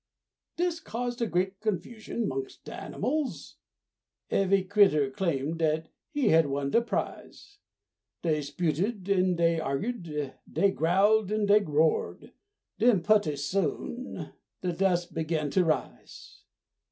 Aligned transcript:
Dis 0.57 0.79
caused 0.79 1.21
a 1.21 1.27
great 1.27 1.59
confusion 1.59 2.27
'mongst 2.27 2.65
de 2.65 2.73
animals, 2.73 3.57
Ev'y 4.31 4.63
critter 4.63 5.11
claimed 5.11 5.59
dat 5.59 5.89
he 6.09 6.29
had 6.29 6.47
won 6.47 6.71
de 6.71 6.81
prize; 6.81 7.59
Dey 8.23 8.41
'sputed 8.41 9.07
an' 9.07 9.35
dey 9.35 9.59
arg'ed, 9.59 10.33
dey 10.51 10.71
growled 10.71 11.31
an' 11.31 11.45
dey 11.45 11.59
roared, 11.59 12.33
Den 12.79 13.03
putty 13.03 13.35
soon 13.35 14.31
de 14.63 14.73
dus' 14.73 15.05
begin 15.05 15.51
to 15.51 15.63
rise. 15.63 16.45